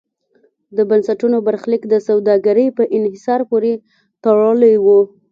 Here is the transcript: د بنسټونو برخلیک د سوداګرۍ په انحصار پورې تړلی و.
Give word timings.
د 0.77 0.79
بنسټونو 0.89 1.37
برخلیک 1.47 1.83
د 1.89 1.93
سوداګرۍ 2.07 2.67
په 2.77 2.83
انحصار 2.97 3.41
پورې 3.49 3.73
تړلی 4.23 4.75
و. 4.85 4.87